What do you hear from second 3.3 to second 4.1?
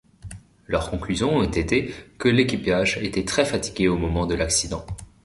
fatigué au